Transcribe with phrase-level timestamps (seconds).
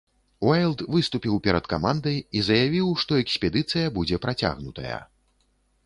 [0.45, 4.99] Уайлд выступіў перад камандай і заявіў, што экспедыцыя будзе працягнутая.